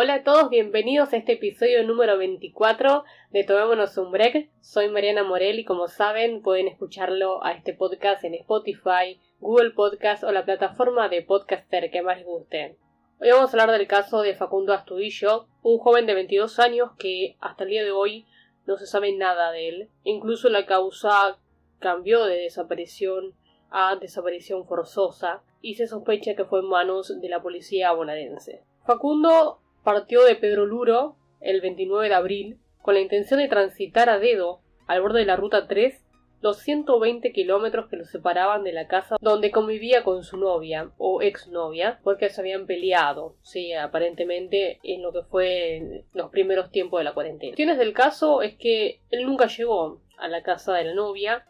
[0.00, 3.02] Hola a todos, bienvenidos a este episodio número 24
[3.32, 4.48] de Tomémonos un Break.
[4.60, 10.22] Soy Mariana Morel y como saben pueden escucharlo a este podcast en Spotify, Google Podcast
[10.22, 12.76] o la plataforma de podcaster que más les guste.
[13.20, 17.36] Hoy vamos a hablar del caso de Facundo Astudillo, un joven de 22 años que
[17.40, 18.24] hasta el día de hoy
[18.66, 19.90] no se sabe nada de él.
[20.04, 21.40] Incluso la causa
[21.80, 23.34] cambió de desaparición
[23.68, 28.62] a desaparición forzosa y se sospecha que fue en manos de la policía bonaerense.
[28.86, 34.18] Facundo partió de Pedro Luro el 29 de abril con la intención de transitar a
[34.18, 36.04] dedo al borde de la ruta 3
[36.40, 41.20] los 120 kilómetros que lo separaban de la casa donde convivía con su novia o
[41.20, 47.04] exnovia porque se habían peleado, sí, aparentemente en lo que fue los primeros tiempos de
[47.04, 47.56] la cuarentena.
[47.56, 51.46] Tienes del caso es que él nunca llegó a la casa de la novia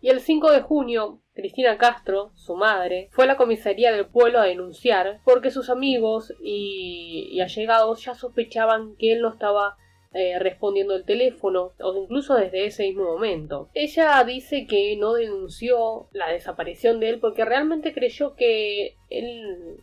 [0.00, 4.38] y el 5 de junio, Cristina Castro, su madre, fue a la comisaría del pueblo
[4.40, 9.76] a denunciar porque sus amigos y, allegados ya sospechaban que él no estaba
[10.14, 13.68] eh, respondiendo el teléfono o incluso desde ese mismo momento.
[13.74, 19.76] Ella dice que no denunció la desaparición de él porque realmente creyó que él,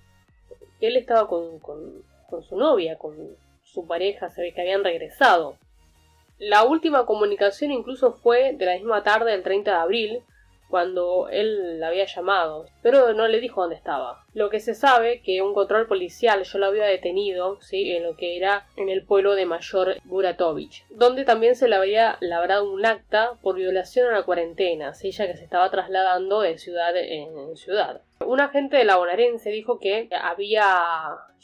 [0.82, 3.16] él estaba con, con, con su novia, con
[3.62, 5.58] su pareja, se ve que habían regresado.
[6.40, 10.24] La última comunicación incluso fue de la misma tarde del 30 de abril,
[10.74, 14.26] cuando él la había llamado, pero no le dijo dónde estaba.
[14.34, 18.16] Lo que se sabe que un control policial yo lo había detenido, sí, en lo
[18.16, 22.88] que era en el pueblo de Mayor Buratovich, donde también se le había labrado un
[22.88, 25.12] acta por violación a la cuarentena, ¿sí?
[25.12, 28.02] ya que se estaba trasladando de ciudad en ciudad.
[28.26, 30.64] Un agente de la bonaerense dijo que había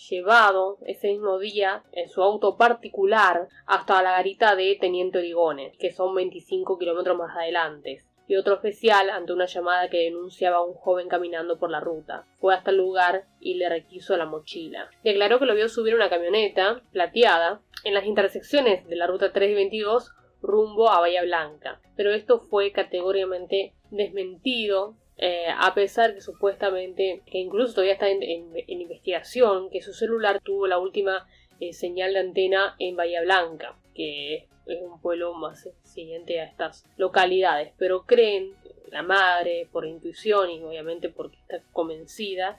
[0.10, 5.92] llevado ese mismo día en su auto particular hasta la garita de Teniente Origone, que
[5.92, 10.76] son 25 kilómetros más adelante y otro oficial ante una llamada que denunciaba a un
[10.76, 12.26] joven caminando por la ruta.
[12.40, 14.90] Fue hasta el lugar y le requiso la mochila.
[15.04, 20.14] Declaró que lo vio subir una camioneta plateada en las intersecciones de la ruta 322
[20.42, 27.40] rumbo a Bahía Blanca, pero esto fue categóricamente desmentido eh, a pesar que supuestamente, que
[27.40, 28.22] incluso todavía está en,
[28.68, 31.28] investigación, que su celular tuvo la última
[31.60, 36.86] eh, señal de antena en Bahía Blanca, que es un pueblo más siguiente a estas
[36.98, 38.54] localidades, pero creen,
[38.92, 42.58] la madre, por intuición y obviamente porque está convencida,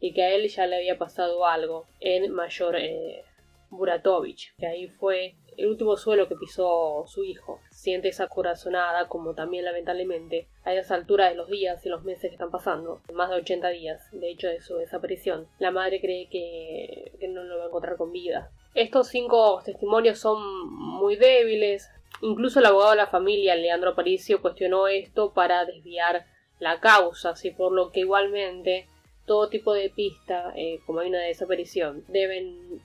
[0.00, 3.24] de que a él ya le había pasado algo en Mayor eh,
[3.70, 7.60] Buratovich, que ahí fue el último suelo que pisó su hijo.
[7.70, 12.30] Siente esa corazonada, como también lamentablemente a esa altura de los días y los meses
[12.30, 16.28] que están pasando, más de 80 días, de hecho de su desaparición, la madre cree
[16.28, 18.50] que, no lo va a encontrar con vida.
[18.74, 21.90] Estos cinco testimonios son muy débiles.
[22.22, 26.26] Incluso el abogado de la familia, Leandro Aparicio, cuestionó esto para desviar
[26.60, 28.86] la causa, así por lo que igualmente
[29.26, 32.80] todo tipo de pista, eh, como hay una desaparición, deben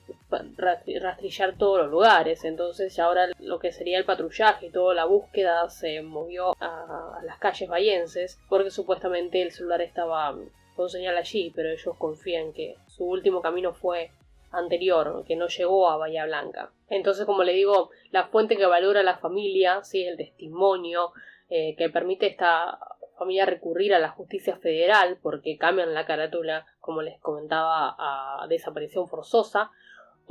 [0.56, 2.44] rastrillar todos los lugares.
[2.44, 7.38] Entonces ahora lo que sería el patrullaje y toda la búsqueda se movió a, las
[7.38, 10.34] calles bayenses porque supuestamente el celular estaba
[10.76, 14.10] con señal allí, pero ellos confían que su último camino fue
[14.52, 16.70] anterior, que no llegó a Bahía Blanca.
[16.88, 20.04] Entonces, como le digo, la fuente que valora la familia, ¿sí?
[20.04, 21.12] el testimonio
[21.48, 22.78] eh, que permite a esta
[23.18, 29.08] familia recurrir a la justicia federal porque cambian la carátula, como les comentaba, a desaparición
[29.08, 29.70] forzosa,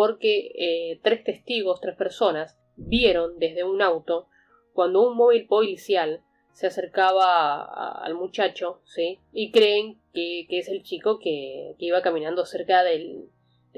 [0.01, 4.25] porque eh, tres testigos, tres personas, vieron desde un auto
[4.73, 6.23] cuando un móvil policial
[6.53, 9.19] se acercaba al muchacho, ¿sí?
[9.31, 13.29] Y creen que, es el chico que iba caminando cerca del,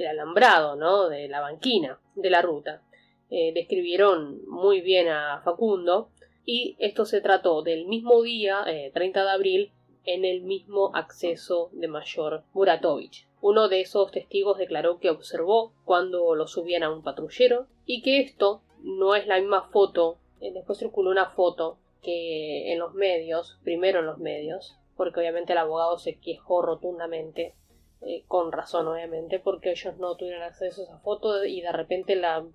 [0.09, 1.09] alambrado, ¿no?
[1.09, 2.83] De la banquina de la ruta.
[3.29, 6.09] Eh, describieron muy bien a Facundo
[6.45, 8.63] y esto se trató del mismo día,
[8.93, 9.71] 30 eh, de abril,
[10.05, 13.27] en el mismo acceso de Mayor Buratovich.
[13.43, 18.21] Uno de esos testigos declaró que observó cuando lo subían a un patrullero y que
[18.21, 23.59] esto no es la misma foto, eh, después circuló una foto que en los medios,
[23.65, 27.53] primero en los medios, porque obviamente el abogado se quejó rotundamente
[27.99, 32.15] eh, con razón obviamente, porque ellos no tuvieron acceso a esa foto y de repente
[32.15, 32.45] la,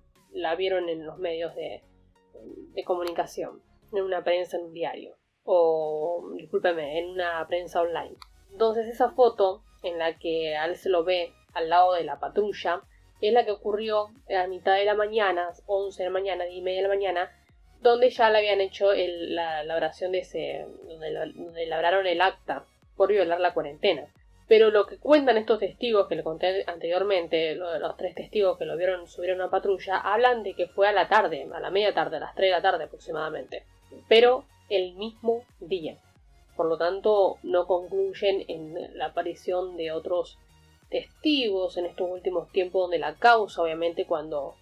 [0.55, 1.83] vieron en los medios de,
[2.73, 3.61] de, comunicación,
[3.93, 8.17] en una prensa, en un diario, o, discúlpeme, en una prensa online.
[8.51, 12.19] Entonces esa foto en la que a él se lo ve al lado de la
[12.19, 12.81] patrulla,
[13.21, 16.61] es la que ocurrió a mitad de la mañana, 11 de la mañana, 10 y
[16.61, 17.31] media de la mañana,
[17.81, 22.65] donde ya le habían hecho la, la, oración de ese, donde, donde labraron el acta
[22.95, 24.07] por violar la cuarentena.
[24.49, 28.75] Pero lo que cuentan estos testigos que le conté anteriormente, los tres testigos que lo
[28.75, 31.93] vieron subir a una patrulla, hablan de que fue a la tarde, a la media
[31.93, 33.63] tarde, a las 3 de la tarde aproximadamente.
[34.07, 35.97] Pero el mismo día.
[36.59, 40.37] Por lo tanto, no concluyen en la aparición de otros
[40.89, 44.55] testigos en estos últimos tiempos donde la causa, obviamente, cuando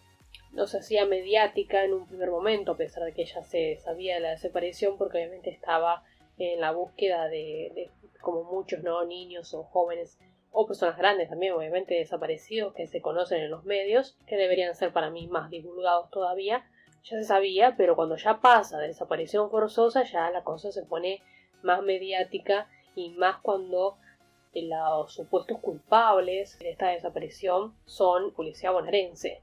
[0.52, 4.14] no se hacía mediática en un primer momento, a pesar de que ya se sabía
[4.14, 6.04] de la desaparición, porque obviamente estaba
[6.38, 7.90] en la búsqueda de,
[8.22, 9.04] como muchos, ¿no?
[9.04, 10.20] Niños o jóvenes
[10.52, 14.94] o personas grandes también, obviamente desaparecidos que se conocen en los medios, que deberían ser
[14.94, 16.64] para mí más divulgados todavía.
[17.06, 21.24] Ya se sabía, pero cuando ya pasa de desaparición forzosa, ya la cosa se pone
[21.64, 23.98] más mediática y más cuando
[24.54, 29.42] los supuestos culpables de esta desaparición son policía bonaerense.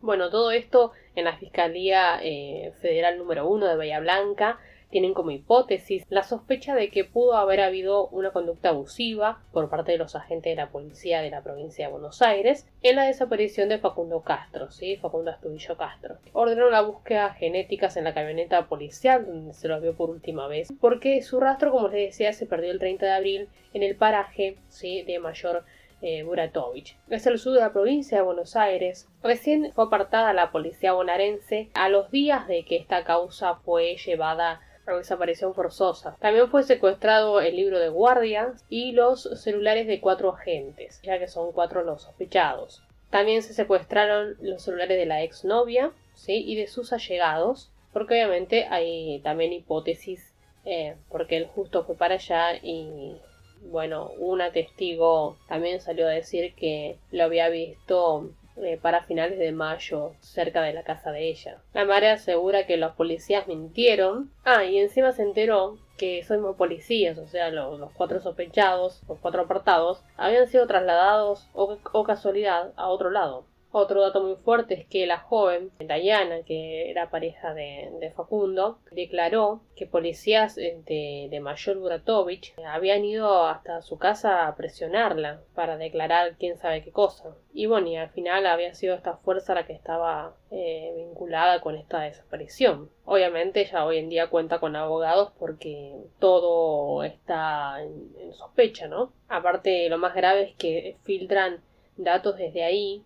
[0.00, 4.58] Bueno, todo esto en la Fiscalía eh, Federal número 1 de Bahía Blanca
[4.90, 9.92] tienen como hipótesis la sospecha de que pudo haber habido una conducta abusiva por parte
[9.92, 13.68] de los agentes de la policía de la provincia de Buenos Aires en la desaparición
[13.68, 14.96] de Facundo Castro, ¿sí?
[14.96, 16.18] Facundo Astudillo Castro.
[16.32, 20.68] Ordenaron la búsqueda genéticas en la camioneta policial donde se lo vio por última vez,
[20.80, 24.56] porque su rastro, como les decía, se perdió el 30 de abril en el paraje
[24.80, 25.64] de Mayor
[26.02, 26.96] eh, Buratovich.
[27.08, 29.08] Es el sur de la provincia de Buenos Aires.
[29.22, 34.60] Recién fue apartada la policía bonaerense a los días de que esta causa fue llevada
[34.98, 36.16] desaparición forzosa.
[36.20, 41.28] También fue secuestrado el libro de guardia y los celulares de cuatro agentes, ya que
[41.28, 42.82] son cuatro los sospechados.
[43.10, 46.44] También se secuestraron los celulares de la exnovia ¿sí?
[46.46, 50.32] y de sus allegados, porque obviamente hay también hipótesis,
[50.64, 53.16] eh, porque él justo fue para allá y
[53.62, 59.52] bueno, una testigo también salió a decir que lo había visto eh, para finales de
[59.52, 61.58] mayo, cerca de la casa de ella.
[61.72, 64.30] La madre asegura que los policías mintieron.
[64.44, 69.42] Ah, y encima se enteró que somos policías, o sea, los, cuatro sospechados, los cuatro
[69.42, 73.44] apartados, habían sido trasladados o casualidad a otro lado.
[73.72, 79.60] Otro dato muy fuerte es que la joven, Diana, que era pareja de, Facundo, declaró
[79.76, 86.36] que policías de, de Mayor Buratovich habían ido hasta su casa a presionarla para declarar
[86.36, 87.36] quién sabe qué cosa.
[87.52, 91.76] Y bueno, y al final había sido esta fuerza la que estaba eh, vinculada con
[91.76, 92.90] esta desaparición.
[93.04, 99.12] Obviamente ella hoy en día cuenta con abogados porque todo está en, en sospecha, ¿no?
[99.28, 101.62] Aparte, lo más grave es que filtran
[101.96, 103.04] datos desde ahí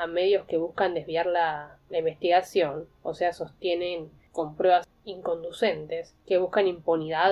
[0.00, 6.68] a medios que buscan desviar la, investigación, o sea, sostienen con pruebas inconducentes que buscan
[6.68, 7.30] impunidad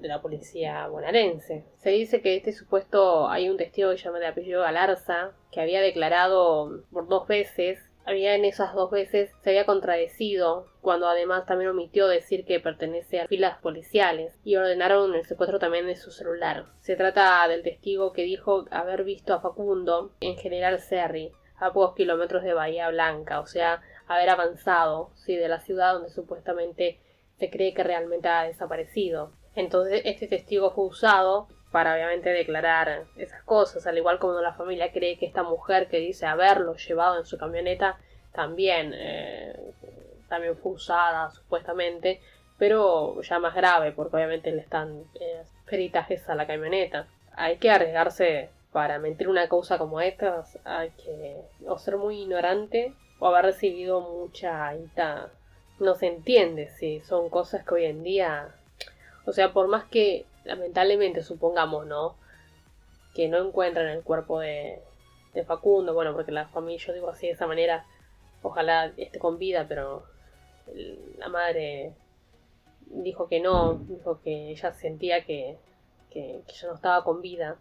[0.00, 1.64] de, la policía bonaerense.
[1.76, 5.80] Se dice que este supuesto hay un testigo que llama de apellido Galarza que había
[5.80, 11.70] declarado por dos veces había en esas dos veces se había contradecido cuando además también
[11.70, 16.66] omitió decir que pertenece a filas policiales y ordenaron el secuestro también de su celular.
[16.80, 21.32] Se trata del testigo que dijo haber visto a Facundo en General Serri
[21.62, 26.10] a pocos kilómetros de Bahía Blanca, o sea, haber avanzado, sí, de la ciudad donde
[26.10, 26.98] supuestamente
[27.38, 29.30] se cree que realmente ha desaparecido.
[29.54, 34.90] Entonces, este testigo fue usado para obviamente declarar esas cosas, al igual como la familia
[34.90, 37.96] cree que esta mujer que dice haberlo llevado en su camioneta
[38.32, 39.72] también, eh,
[40.28, 42.20] también fue usada supuestamente,
[42.58, 47.06] pero ya más grave porque obviamente le están eh, peritajes a la camioneta.
[47.36, 51.36] Hay que arriesgarse para mentir una cosa como esta hay que
[51.66, 54.74] o ser muy ignorante o haber recibido mucha
[55.78, 58.54] no se entiende si son cosas que hoy en día
[59.26, 62.16] o sea por más que lamentablemente supongamos no
[63.14, 64.80] que no encuentran el cuerpo de,
[65.46, 67.86] Facundo bueno porque la familia yo digo así de esa manera
[68.42, 70.04] ojalá esté con vida pero
[71.18, 71.94] la madre
[72.86, 75.58] dijo que no dijo que ella sentía que,
[76.10, 77.56] que, que ya no estaba con vida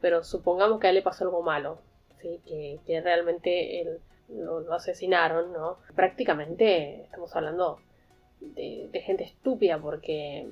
[0.00, 1.78] pero supongamos que a él le pasó algo malo,
[2.20, 2.40] ¿sí?
[2.46, 5.78] que, que realmente él, lo, asesinaron, ¿no?
[5.94, 7.78] Prácticamente estamos hablando
[8.40, 10.48] de, gente estúpida porque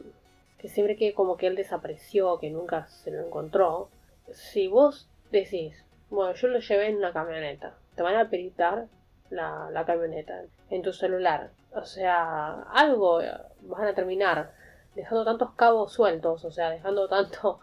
[0.59, 3.91] que siempre que como que él desapareció, que nunca se lo encontró,
[4.33, 8.87] si vos decís, bueno, yo lo llevé en una camioneta, te van a peritar
[9.31, 13.21] la, la camioneta en tu celular, o sea, algo
[13.63, 14.53] van a terminar
[14.95, 17.61] dejando tantos cabos sueltos, o sea, dejando tanto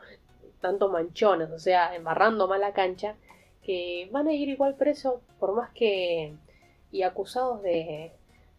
[0.61, 3.15] tanto manchones, o sea, embarrando mala cancha,
[3.63, 6.33] que van a ir igual presos por más que
[6.91, 8.11] y acusados de,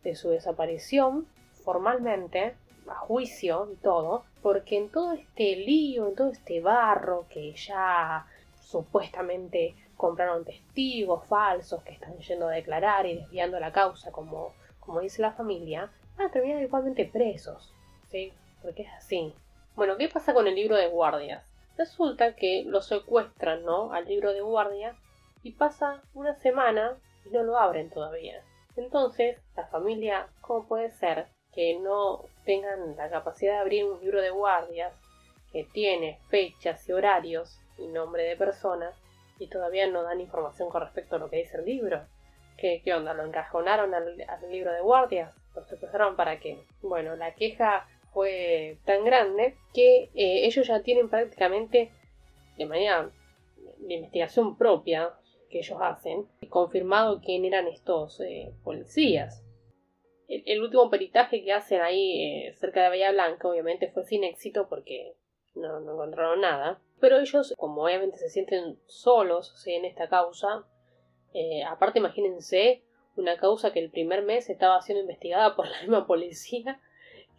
[0.02, 1.26] de su desaparición
[1.64, 2.54] formalmente,
[2.88, 8.26] a juicio y todo, porque en todo este lío, en todo este barro que ya
[8.60, 15.00] supuestamente compraron testigos falsos que están yendo a declarar y desviando la causa como, como
[15.00, 17.72] dice la familia, van a terminar igualmente presos,
[18.10, 18.32] ¿sí?
[18.62, 19.32] Porque es así.
[19.76, 21.51] Bueno, ¿qué pasa con el libro de guardias?
[21.76, 23.92] Resulta que lo secuestran, ¿no?
[23.92, 24.94] Al libro de guardia
[25.42, 28.42] y pasa una semana y no lo abren todavía.
[28.76, 34.20] Entonces, la familia, ¿cómo puede ser que no tengan la capacidad de abrir un libro
[34.22, 34.92] de guardias
[35.52, 38.94] que tiene fechas y horarios y nombre de personas
[39.38, 42.06] y todavía no dan información con respecto a lo que dice el libro.
[42.56, 43.12] ¿Qué, qué onda?
[43.12, 44.16] ¿Lo encajonaron al,
[44.50, 45.34] libro de guardias?
[45.54, 46.64] ¿Lo secuestraron para qué?
[46.80, 51.92] Bueno, la queja fue tan grande que eh, ellos ya tienen prácticamente
[52.56, 53.10] de manera
[53.78, 55.14] de investigación propia
[55.50, 59.44] que ellos hacen, confirmado quién eran estos eh, policías.
[60.28, 64.66] El, último peritaje que hacen ahí eh, cerca de Bahía Blanca obviamente fue sin éxito
[64.68, 65.14] porque
[65.54, 66.80] no, encontraron nada.
[67.00, 70.64] Pero ellos, como obviamente se sienten solos en esta causa,
[71.68, 72.82] aparte imagínense
[73.16, 76.80] una causa que el primer mes estaba siendo investigada por la misma policía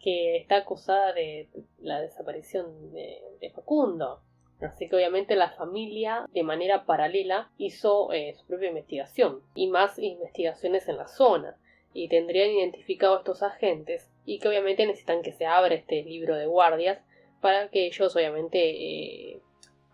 [0.00, 1.48] que está acusada de
[1.78, 4.20] la desaparición de Facundo.
[4.60, 9.98] Así que obviamente la familia de manera paralela hizo eh, su propia investigación y más
[9.98, 11.56] investigaciones en la zona
[11.92, 16.36] y tendrían identificado a estos agentes y que obviamente necesitan que se abra este libro
[16.36, 17.00] de guardias
[17.40, 19.40] para que ellos obviamente eh,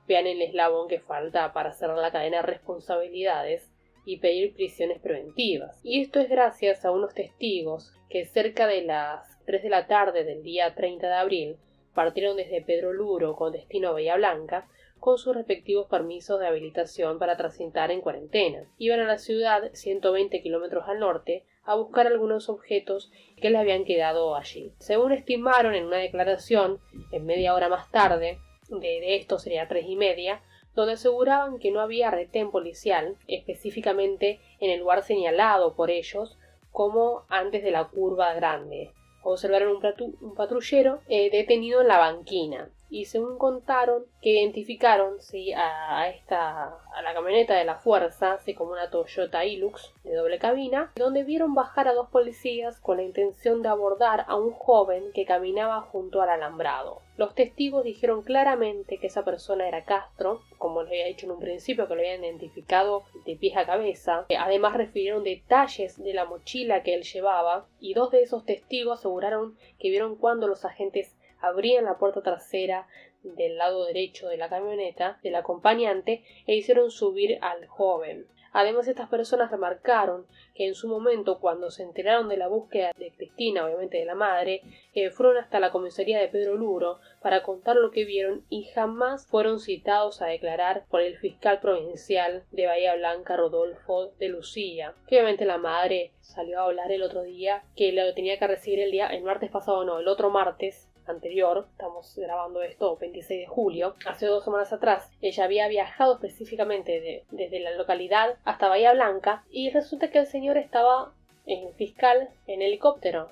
[0.07, 3.71] vean el eslabón que falta para cerrar la cadena de responsabilidades
[4.05, 5.79] y pedir prisiones preventivas.
[5.83, 10.25] Y esto es gracias a unos testigos que cerca de las 3 de la tarde
[10.25, 11.57] del día 30 de abril
[11.95, 14.69] partieron desde Pedro Luro con destino a Bahía Blanca
[15.01, 18.71] con sus respectivos permisos de habilitación para transitar en cuarentena.
[18.79, 23.85] Iban a la ciudad, 120 kilómetros al norte, a buscar algunos objetos que les habían
[23.85, 24.73] quedado allí.
[24.79, 26.81] Según estimaron en una declaración,
[27.13, 30.43] en media hora más tarde, de, esto sería tres y media,
[30.75, 36.39] donde aseguraban que no había retén policial, específicamente en el lugar señalado por ellos
[36.71, 39.79] como antes de la curva grande, observaron
[40.21, 46.65] un, patrullero eh, detenido en la banquina y según contaron que identificaron sí, a, esta
[46.95, 51.25] a la camioneta de la fuerza así como una Toyota Hilux de doble cabina donde
[51.25, 55.81] vieron bajar a dos policías con la intención de abordar a un joven que caminaba
[55.83, 61.05] junto al alambrado los testigos dijeron claramente que esa persona era Castro, como les había
[61.05, 64.25] dicho en un principio, que lo habían identificado de pies a cabeza.
[64.39, 69.59] Además refirieron detalles de la mochila que él llevaba y dos de esos testigos aseguraron
[69.79, 72.87] que vieron cuando los agentes abrían la puerta trasera
[73.23, 78.27] del lado derecho de la camioneta del acompañante e hicieron subir al joven.
[78.53, 83.13] Además, estas personas remarcaron que en su momento, cuando se enteraron de la búsqueda de
[83.13, 87.77] Cristina, obviamente de la madre, eh, fueron hasta la comisaría de Pedro Luro para contar
[87.77, 92.97] lo que vieron y jamás fueron citados a declarar por el fiscal provincial de Bahía
[92.97, 97.93] Blanca, Rodolfo de Lucía, que obviamente la madre salió a hablar el otro día que
[97.93, 102.15] lo tenía que recibir el día, el martes pasado no, el otro martes, anterior, estamos
[102.17, 107.73] grabando esto 26 de julio, hace dos semanas atrás, ella había viajado específicamente desde la
[107.73, 111.13] localidad hasta Bahía Blanca y resulta que el señor estaba
[111.47, 113.29] en fiscal en helicóptero.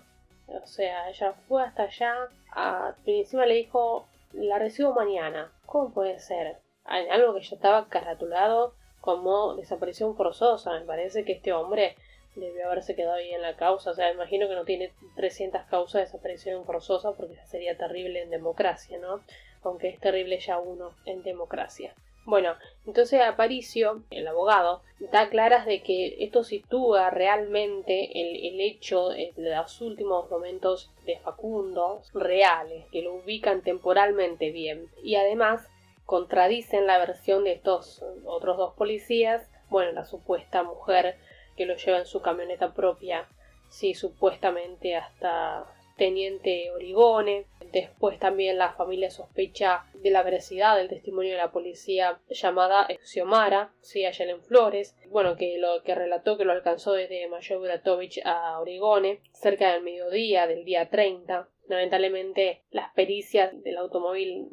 [0.49, 2.15] O sea, ella fue hasta allá,
[2.53, 5.53] a, encima le dijo, la recibo mañana.
[5.67, 6.57] ¿Cómo puede ser?
[6.85, 10.73] Algo que ya estaba caratulado como desaparición forzosa.
[10.73, 11.97] Me parece que este hombre
[12.41, 13.91] debió haberse quedado ahí en la causa.
[13.91, 18.31] O sea, imagino que no tiene 300 causas de desaparición forzosa porque sería terrible en
[18.31, 19.21] democracia, ¿no?
[19.63, 21.95] Aunque es terrible ya uno en democracia.
[22.29, 29.09] Bueno, entonces Aparicio, el abogado, da claras de que esto sitúa realmente el, el, hecho
[29.09, 34.91] de los últimos momentos de Facundo reales, que lo ubican temporalmente bien.
[35.03, 35.71] Y además
[36.05, 41.17] contradicen la versión de estos otros dos policías, bueno, la supuesta mujer
[41.59, 43.29] que lo lleva en su camioneta propia,
[43.69, 47.47] sí, supuestamente hasta Teniente Origone.
[47.73, 53.75] Después también la familia sospecha de la veracidad del testimonio de la policía llamada Xiomara,
[53.81, 58.21] sí, allá en Flores, bueno, que lo que relató que lo alcanzó desde Mayor Buratovich
[58.25, 61.49] a Origone, cerca del mediodía del día 30.
[61.67, 64.49] Lamentablemente, las pericias del automóvil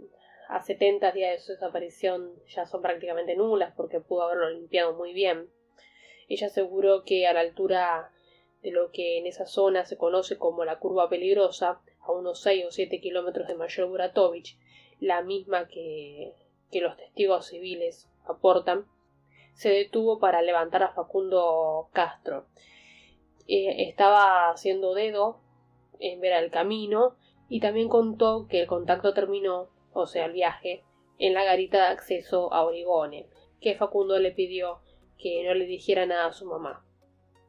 [0.49, 5.13] a 70 días de su desaparición ya son prácticamente nulas porque pudo haberlo limpiado muy
[5.13, 5.49] bien.
[6.27, 8.11] Ella aseguró que a la altura
[8.61, 12.65] de lo que en esa zona se conoce como la curva peligrosa, a unos 6
[12.67, 14.57] o 7 kilómetros de Mayor Buratovich,
[14.99, 16.33] la misma que,
[16.71, 18.85] que los testigos civiles aportan,
[19.53, 22.47] se detuvo para levantar a Facundo Castro.
[23.47, 25.39] Eh, estaba haciendo dedo
[25.99, 27.15] en ver el camino
[27.47, 30.83] y también contó que el contacto terminó, o sea, el viaje,
[31.19, 33.27] en la garita de acceso a Origone,
[33.61, 34.79] que Facundo le pidió
[35.17, 36.85] que no le dijera nada a su mamá.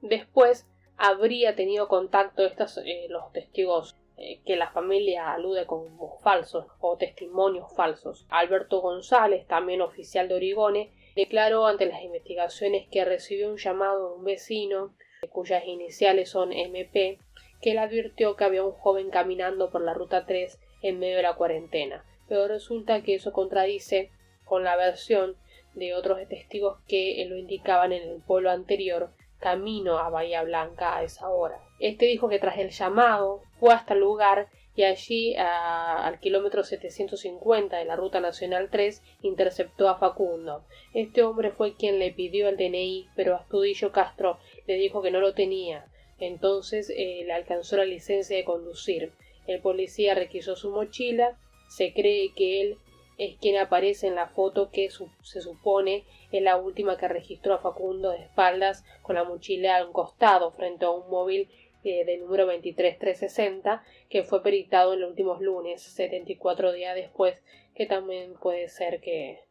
[0.02, 6.66] Después habría tenido contacto estos, eh, los testigos eh, que la familia alude como falsos
[6.80, 8.26] o testimonios falsos.
[8.30, 14.14] Alberto González, también oficial de Origone, declaró ante las investigaciones que recibió un llamado de
[14.16, 14.94] un vecino,
[15.30, 17.18] cuyas iniciales son MP,
[17.60, 21.22] que le advirtió que había un joven caminando por la ruta 3 en medio de
[21.22, 22.04] la cuarentena.
[22.28, 24.10] Pero resulta que eso contradice
[24.44, 25.36] con la versión
[25.76, 31.04] de otros testigos que lo indicaban en el pueblo anterior camino a Bahía Blanca a
[31.04, 31.60] esa hora.
[31.78, 37.76] Este dijo que tras el llamado fue hasta el lugar y allí al kilómetro 750
[37.78, 40.64] de la Ruta Nacional 3 interceptó a Facundo.
[40.92, 45.20] Este hombre fue quien le pidió el DNI, pero Astudillo Castro le dijo que no
[45.20, 45.86] lo tenía.
[46.18, 49.12] Entonces eh, le alcanzó la licencia de conducir.
[49.46, 51.38] El policía requisó su mochila.
[51.68, 52.78] Se cree que él
[53.18, 54.90] es quien aparece en la foto que
[55.22, 59.86] se supone es la última que registró a Facundo de espaldas con la mochila a
[59.86, 61.48] un costado frente a un móvil
[61.84, 67.42] eh, de número 23360 que fue peritado en los últimos lunes, 74 días después,
[67.74, 69.44] que también puede ser que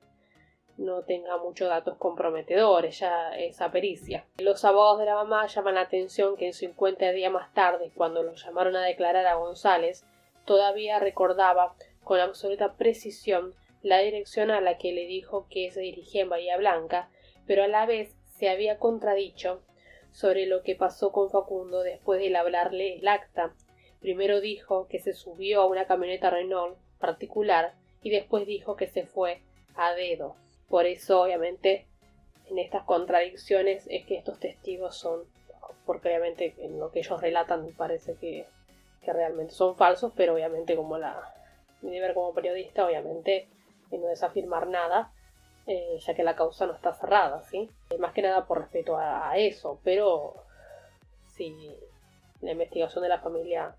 [0.77, 4.25] no tenga muchos datos comprometedores ya esa pericia.
[4.37, 8.23] Los abogados de la mamá llaman la atención que en 50 días más tarde, cuando
[8.23, 10.05] lo llamaron a declarar a González,
[10.43, 11.75] todavía recordaba
[12.05, 16.55] con absoluta precisión la dirección a la que le dijo que se dirigía en Bahía
[16.55, 17.09] Blanca,
[17.45, 19.61] pero a la vez se había contradicho
[20.11, 23.53] sobre lo que pasó con Facundo después de hablarle el acta.
[23.99, 29.05] Primero dijo que se subió a una camioneta Renault particular y después dijo que se
[29.05, 29.41] fue
[29.75, 30.35] a dedo.
[30.69, 31.87] Por eso, obviamente,
[32.49, 35.23] en estas contradicciones es que estos testigos son,
[35.85, 38.45] porque obviamente en lo que ellos relatan parece que,
[39.03, 41.34] que realmente son falsos, pero obviamente como la
[41.85, 43.47] mi deber como periodista, obviamente,
[43.91, 45.11] no es afirmar nada,
[45.67, 47.69] eh, ya que la causa no está cerrada, ¿sí?
[47.89, 50.35] Eh, más que nada por respeto a, eso, pero
[51.27, 51.75] si
[52.41, 53.75] la investigación de la familia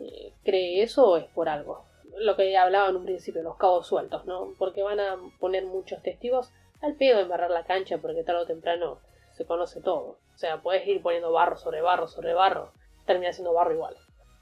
[0.00, 1.84] eh, cree eso es por algo.
[2.18, 4.54] Lo que hablaba en un principio, los cabos sueltos, ¿no?
[4.58, 6.50] Porque van a poner muchos testigos
[6.80, 8.98] al pedo en barrar la cancha porque tarde o temprano
[9.32, 10.18] se conoce todo.
[10.34, 12.72] O sea, puedes ir poniendo barro sobre barro sobre barro,
[13.06, 13.96] termina siendo barro igual.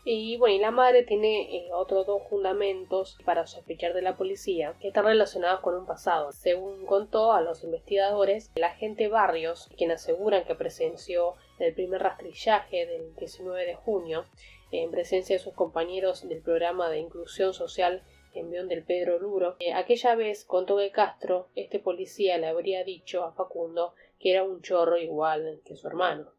[0.09, 4.87] Y bueno, la madre tiene eh, otros dos fundamentos para sospechar de la policía que
[4.87, 6.31] están relacionados con un pasado.
[6.31, 12.87] Según contó a los investigadores, el agente Barrios, quien aseguran que presenció el primer rastrillaje
[12.87, 14.27] del 19 de junio,
[14.71, 19.73] en presencia de sus compañeros del programa de inclusión social envión del Pedro Luro, eh,
[19.73, 24.63] aquella vez contó que Castro, este policía, le habría dicho a Facundo que era un
[24.63, 26.31] chorro igual que su hermano,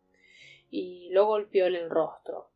[0.72, 2.48] y lo golpeó en el rostro.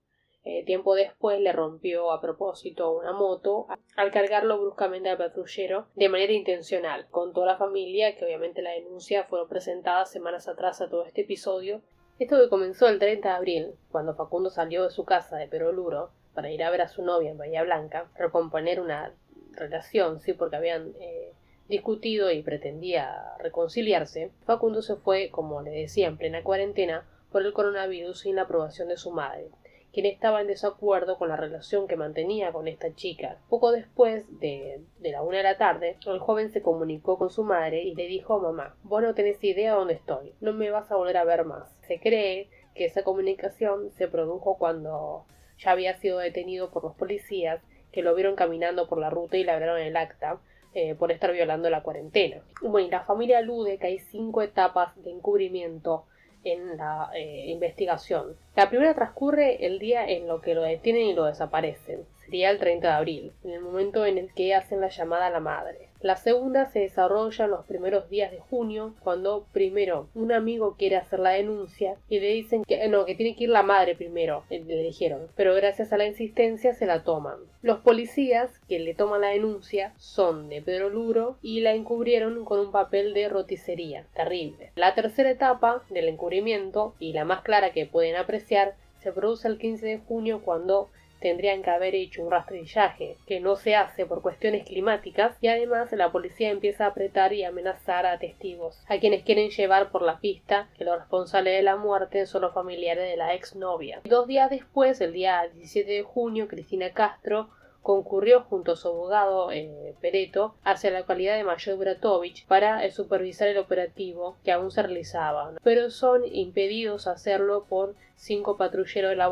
[0.44, 6.10] Eh, tiempo después le rompió a propósito una moto al cargarlo bruscamente al patrullero de
[6.10, 7.08] manera intencional.
[7.12, 11.22] con toda la familia que obviamente la denuncia fueron presentadas semanas atrás a todo este
[11.22, 11.84] episodio.
[12.18, 16.10] Esto que comenzó el 30 de abril, cuando Facundo salió de su casa de Peroluro
[16.34, 19.14] para ir a ver a su novia en Bahía Blanca, recomponer una
[19.52, 21.34] relación, sí, porque habían eh,
[21.68, 27.54] discutido y pretendía reconciliarse, Facundo se fue, como le decía, en plena cuarentena por el
[27.54, 29.52] coronavirus sin la aprobación de su madre
[29.94, 33.38] quien estaba en desacuerdo con la relación que mantenía con esta chica.
[33.50, 37.44] Poco después de, de la una de la tarde, el joven se comunicó con su
[37.44, 40.96] madre y le dijo mamá, vos no tenés idea dónde estoy, no me vas a
[40.96, 41.70] volver a ver más.
[41.88, 45.26] Se cree que esa comunicación se produjo cuando
[45.58, 49.44] ya había sido detenido por los policías que lo vieron caminando por la ruta y
[49.44, 50.40] le abrieron el acta
[50.74, 52.42] eh, por estar violando la cuarentena.
[52.62, 56.06] Bueno, y la familia alude que hay cinco etapas de encubrimiento
[56.44, 58.36] en la eh, investigación.
[58.56, 62.06] La primera transcurre el día en lo que lo detienen y lo desaparecen.
[62.26, 65.32] Sería el 30 de abril, en el momento en el que hacen la llamada a
[65.32, 65.91] la madre.
[66.02, 70.96] La segunda se desarrolla en los primeros días de junio, cuando primero un amigo quiere
[70.96, 74.44] hacer la denuncia y le dicen que no, que tiene que ir la madre primero,
[74.50, 77.38] le dijeron, pero gracias a la insistencia se la toman.
[77.62, 82.60] Los policías que le toman la denuncia son de Pedro Luro y la encubrieron con
[82.60, 84.08] un papel de roticería.
[84.16, 84.72] Terrible.
[84.76, 89.58] La tercera etapa del encubrimiento, y la más clara que pueden apreciar, se produce el
[89.58, 90.90] 15 de junio cuando
[91.22, 95.92] tendrían que haber hecho un rastrillaje que no se hace por cuestiones climáticas y además
[95.94, 100.20] la policía empieza a apretar y amenazar a testigos, a quienes quieren llevar por la
[100.20, 104.02] pista que los responsables de la muerte son los familiares de la exnovia.
[104.04, 107.50] Dos días después, el día 17 de junio, Cristina Castro
[107.82, 112.92] concurrió junto a su abogado eh, Pereto hacia la localidad de Mayor Bratovich para eh,
[112.92, 119.16] supervisar el operativo que aún se realizaba, pero son impedidos hacerlo por cinco patrulleros de
[119.16, 119.30] la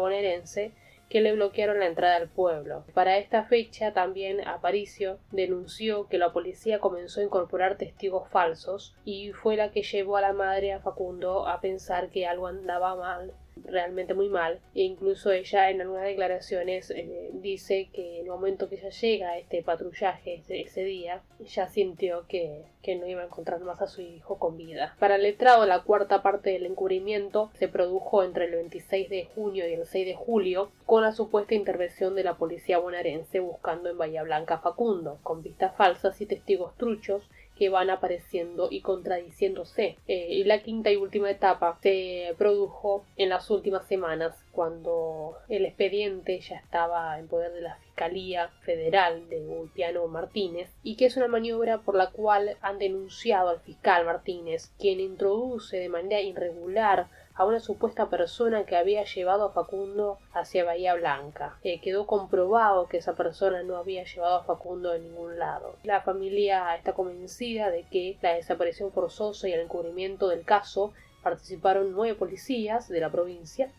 [1.10, 2.86] que le bloquearon la entrada al pueblo.
[2.94, 9.32] Para esta fecha también Aparicio denunció que la policía comenzó a incorporar testigos falsos y
[9.34, 13.34] fue la que llevó a la madre a Facundo a pensar que algo andaba mal
[13.66, 18.70] realmente muy mal e incluso ella en algunas declaraciones eh, dice que en el momento
[18.70, 23.26] que ella llega a este patrullaje ese, día ya sintió que, que, no iba a
[23.26, 24.96] encontrar más a su hijo con vida.
[25.00, 29.68] Para el letrado la cuarta parte del encubrimiento se produjo entre el 26 de junio
[29.68, 33.98] y el 6 de julio con la supuesta intervención de la policía bonaerense buscando en
[33.98, 39.98] Bahía Blanca Facundo con vistas falsas y testigos truchos que van apareciendo y contradiciéndose.
[40.08, 45.66] Eh, y la quinta y última etapa se produjo en las últimas semanas cuando el
[45.66, 51.18] expediente ya estaba en poder de la Fiscalía Federal de Ulpiano Martínez y que es
[51.18, 57.08] una maniobra por la cual han denunciado al fiscal Martínez, quien introduce de manera irregular
[57.40, 61.58] a una supuesta persona que había llevado a Facundo hacia Bahía Blanca.
[61.64, 65.78] Eh, quedó comprobado que esa persona no había llevado a Facundo de ningún lado.
[65.84, 70.92] La familia está convencida de que la desaparición forzosa y el encubrimiento del caso
[71.24, 73.72] participaron nueve policías de la provincia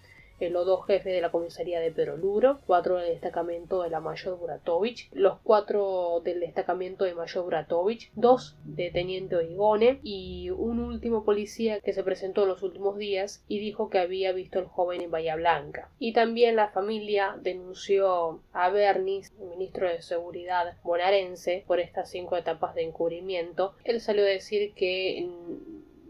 [0.49, 5.11] los dos jefes de la comisaría de Peroluro, cuatro del destacamento de la Mayor Buratovich,
[5.13, 11.81] los cuatro del destacamento de Mayor Buratovich, dos de Teniente Oigone y un último policía
[11.81, 15.11] que se presentó en los últimos días y dijo que había visto al joven en
[15.11, 15.91] Bahía Blanca.
[15.99, 22.75] Y también la familia denunció a Bernis, ministro de Seguridad bonaerense, por estas cinco etapas
[22.75, 23.75] de encubrimiento.
[23.85, 25.29] Él salió a decir que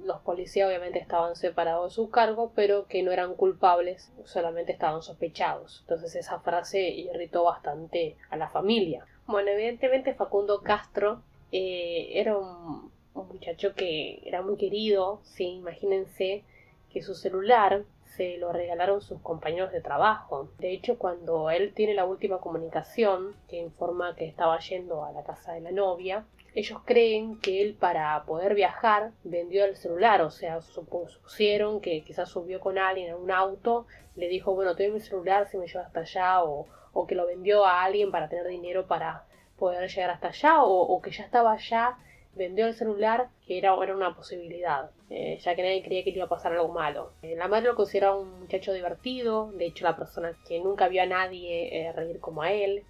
[0.04, 5.02] los policías obviamente estaban separados de su cargo, pero que no eran culpables, solamente estaban
[5.02, 5.80] sospechados.
[5.82, 9.06] Entonces esa frase irritó bastante a la familia.
[9.26, 16.44] Bueno, evidentemente Facundo Castro eh, era un, muchacho que era muy querido, sí, imagínense
[16.90, 17.84] que su celular
[18.16, 20.48] se lo regalaron sus compañeros de trabajo.
[20.58, 25.22] De hecho, cuando él tiene la última comunicación que informa que estaba yendo a la
[25.22, 30.30] casa de la novia, ellos creen que él para poder viajar vendió el celular, o
[30.30, 33.86] sea, supusieron que quizás subió con alguien en un auto,
[34.16, 37.14] le dijo, bueno, te doy mi celular si me llevas hasta allá, o, o, que
[37.14, 39.24] lo vendió a alguien para tener dinero para
[39.58, 41.96] poder llegar hasta allá, o, que ya estaba allá,
[42.34, 46.16] vendió el celular, que era, era una posibilidad, eh, ya que nadie creía que le
[46.16, 47.12] iba a pasar algo malo.
[47.22, 51.02] Eh, la madre lo consideraba un muchacho divertido, de hecho la persona que nunca vio
[51.02, 52.84] a nadie eh, reír como a él,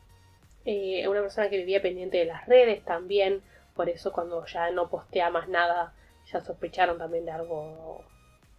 [0.64, 3.42] eh, una persona que vivía pendiente de las redes también,
[3.75, 5.94] por eso cuando ya no postea más nada
[6.27, 8.05] ya sospecharon también de algo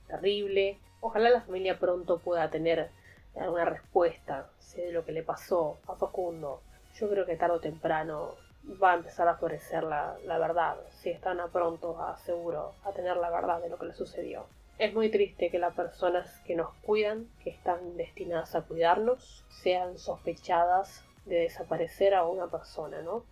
[0.07, 0.79] terrible.
[0.99, 2.89] Ojalá la familia pronto pueda tener
[3.35, 6.61] alguna respuesta de lo que le pasó a Facundo.
[6.95, 8.35] Yo creo que tarde o temprano
[8.81, 10.77] va a empezar a florecer la, la verdad.
[10.89, 14.45] Si están a pronto, a seguro, a tener la verdad de lo que le sucedió.
[14.77, 19.97] Es muy triste que las personas que nos cuidan, que están destinadas a cuidarnos, sean
[19.97, 23.25] sospechadas de desaparecer a una persona, ¿no?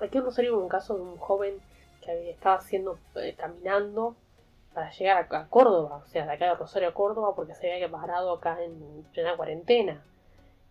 [0.00, 1.60] Aquí Rosario hubo un caso de un joven
[2.00, 4.16] que estaba haciendo, eh, caminando
[4.74, 7.90] para llegar a, Córdoba, o sea, de acá de Rosario a Córdoba, porque se había
[7.90, 10.02] parado acá en plena cuarentena.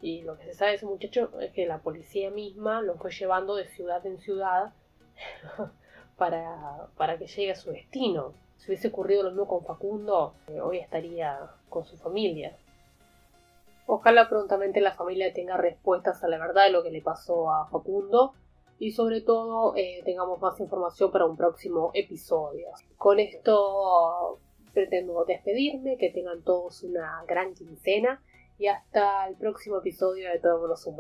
[0.01, 3.11] Y lo que se sabe de ese muchacho es que la policía misma lo fue
[3.11, 4.73] llevando de ciudad en ciudad
[6.17, 8.33] para, para que llegue a su destino.
[8.57, 12.57] Si hubiese ocurrido lo mismo con Facundo, eh, hoy estaría con su familia.
[13.93, 17.67] Ojalá prontamente la familia tenga respuestas a la verdad de lo que le pasó a
[17.67, 18.31] Facundo
[18.79, 22.67] y sobre todo eh, tengamos más información para un próximo episodio.
[22.95, 24.39] Con esto
[24.73, 28.23] pretendo despedirme, que tengan todos una gran quincena
[28.57, 30.95] y hasta el próximo episodio de Todo Menos un